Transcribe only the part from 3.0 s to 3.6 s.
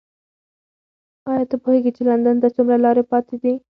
پاتې ده؟